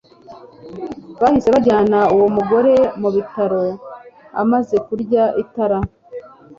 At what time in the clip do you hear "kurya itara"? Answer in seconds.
4.87-5.77